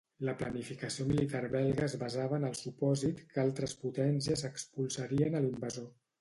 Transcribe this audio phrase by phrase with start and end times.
[0.27, 5.89] La planificació militar belga es basava en el supòsit que altres potències expulsarien a l'invasor.